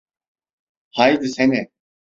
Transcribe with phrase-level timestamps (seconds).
[0.91, 1.67] Haydisene.